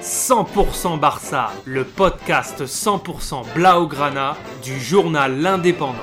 [0.00, 5.94] 100% Barça, le podcast 100% Blaugrana du journal L'Indépendant.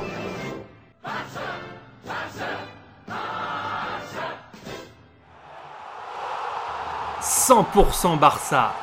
[7.22, 8.74] 100% Barça,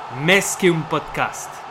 [0.64, 1.63] un podcast.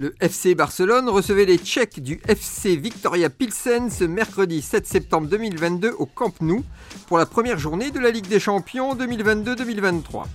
[0.00, 5.90] Le FC Barcelone recevait les Tchèques du FC Victoria Pilsen ce mercredi 7 septembre 2022
[5.98, 6.62] au Camp Nou
[7.08, 10.26] pour la première journée de la Ligue des Champions 2022-2023.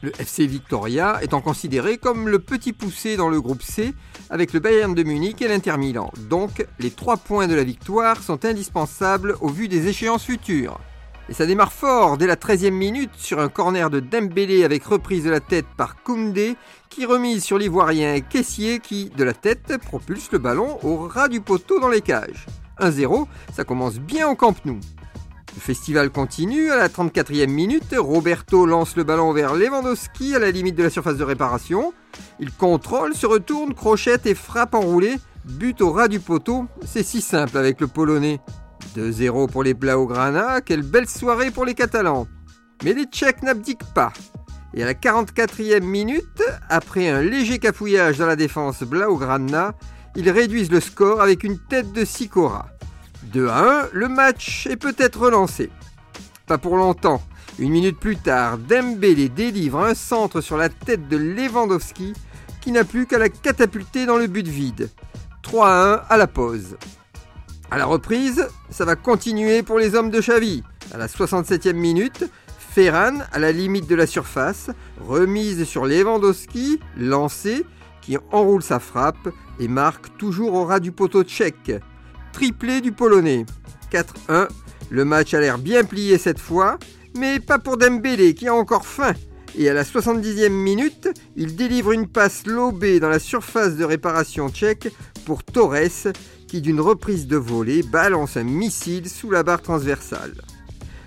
[0.00, 3.94] Le FC Victoria étant considéré comme le petit poussé dans le groupe C
[4.28, 6.10] avec le Bayern de Munich et l'Inter Milan.
[6.28, 10.80] Donc les trois points de la victoire sont indispensables au vu des échéances futures.
[11.32, 15.24] Et ça démarre fort dès la 13e minute sur un corner de Dembélé avec reprise
[15.24, 16.58] de la tête par Koundé
[16.90, 21.40] qui remise sur l'ivoirien Caissier qui, de la tête, propulse le ballon au ras du
[21.40, 22.44] poteau dans les cages.
[22.80, 24.78] 1-0, ça commence bien au Camp Nou.
[25.54, 30.50] Le festival continue, à la 34e minute, Roberto lance le ballon vers Lewandowski à la
[30.50, 31.94] limite de la surface de réparation.
[32.40, 35.16] Il contrôle, se retourne, crochette et frappe enroulé.
[35.46, 38.38] But au ras du poteau, c'est si simple avec le Polonais.
[38.96, 42.26] 2-0 pour les Blaugrana, quelle belle soirée pour les Catalans.
[42.84, 44.12] Mais les Tchèques n'abdiquent pas.
[44.74, 49.74] Et à la 44e minute, après un léger cafouillage dans la défense Blaugrana,
[50.16, 52.66] ils réduisent le score avec une tête de Sikora.
[53.32, 55.70] 2 1, le match est peut-être relancé.
[56.46, 57.22] Pas pour longtemps.
[57.58, 62.14] Une minute plus tard, Dembélé délivre un centre sur la tête de Lewandowski
[62.60, 64.88] qui n'a plus qu'à la catapulter dans le but vide.
[65.42, 66.76] 3 1 à la pause.
[67.72, 70.62] À la reprise, ça va continuer pour les hommes de Xavi.
[70.92, 74.68] À la 67e minute, Ferran, à la limite de la surface,
[75.00, 77.64] remise sur Lewandowski, lancé,
[78.02, 79.26] qui enroule sa frappe
[79.58, 81.72] et marque toujours au ras du poteau tchèque.
[82.34, 83.46] Triplé du Polonais.
[83.90, 84.48] 4-1,
[84.90, 86.76] le match a l'air bien plié cette fois,
[87.16, 89.14] mais pas pour Dembélé qui a encore faim.
[89.56, 94.50] Et à la 70e minute, il délivre une passe lobée dans la surface de réparation
[94.50, 94.92] tchèque
[95.24, 96.12] pour Torres
[96.52, 100.34] qui d'une reprise de volée balance un missile sous la barre transversale.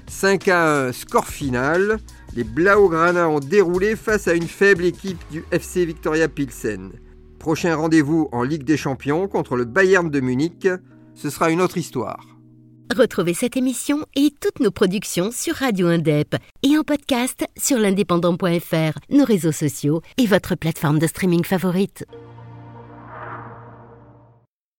[0.08, 2.00] 5 à 1 score final,
[2.36, 6.94] les Blaugrana ont déroulé face à une faible équipe du FC Victoria Pilsen.
[7.38, 10.68] Prochain rendez-vous en Ligue des Champions contre le Bayern de Munich,
[11.14, 12.26] ce sera une autre histoire.
[12.92, 18.98] Retrouvez cette émission et toutes nos productions sur Radio Indep et en podcast sur l'indépendant.fr,
[19.12, 22.04] nos réseaux sociaux et votre plateforme de streaming favorite.